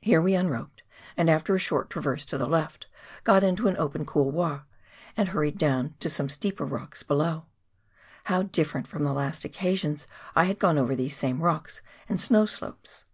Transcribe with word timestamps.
Here 0.00 0.22
we 0.22 0.34
unroped, 0.34 0.82
and 1.18 1.28
after 1.28 1.54
a 1.54 1.58
short 1.58 1.90
traverse 1.90 2.24
to 2.30 2.38
the 2.38 2.46
left 2.48 2.86
got 3.24 3.44
into 3.44 3.68
an 3.68 3.76
open 3.76 4.06
couloir 4.06 4.64
and 5.18 5.28
hurried 5.28 5.58
down 5.58 5.94
to 6.00 6.08
some 6.08 6.30
steeper 6.30 6.64
rocks 6.64 7.02
below. 7.02 7.44
How 8.24 8.44
different 8.44 8.86
from 8.88 9.04
the 9.04 9.12
last 9.12 9.44
occasions 9.44 10.06
I 10.34 10.44
had 10.44 10.58
gone 10.58 10.78
over 10.78 10.96
these 10.96 11.14
same 11.18 11.42
rocks 11.42 11.82
and 12.08 12.18
snow 12.18 12.46
slopes 12.46 13.04